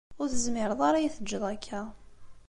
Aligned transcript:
Ur 0.21 0.27
tezmiṛeḍ 0.29 0.81
ara 0.87 0.97
ad 0.99 1.01
iyi-teǧǧeḍ 1.01 1.43
akka. 1.53 1.81